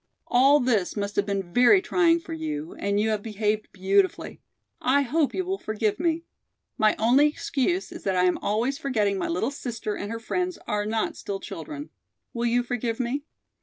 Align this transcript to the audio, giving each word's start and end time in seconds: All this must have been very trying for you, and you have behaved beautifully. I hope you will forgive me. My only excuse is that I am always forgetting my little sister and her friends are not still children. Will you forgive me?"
All 0.25 0.59
this 0.59 0.97
must 0.97 1.15
have 1.15 1.27
been 1.27 1.53
very 1.53 1.79
trying 1.79 2.19
for 2.19 2.33
you, 2.33 2.73
and 2.79 2.99
you 2.99 3.09
have 3.09 3.21
behaved 3.21 3.71
beautifully. 3.71 4.41
I 4.81 5.03
hope 5.03 5.35
you 5.35 5.45
will 5.45 5.59
forgive 5.59 5.99
me. 5.99 6.23
My 6.75 6.95
only 6.97 7.27
excuse 7.27 7.91
is 7.91 8.03
that 8.05 8.15
I 8.15 8.23
am 8.23 8.39
always 8.39 8.79
forgetting 8.79 9.19
my 9.19 9.27
little 9.27 9.51
sister 9.51 9.93
and 9.93 10.11
her 10.11 10.19
friends 10.19 10.57
are 10.65 10.87
not 10.87 11.17
still 11.17 11.39
children. 11.39 11.91
Will 12.33 12.47
you 12.47 12.63
forgive 12.63 12.99
me?" 12.99 13.25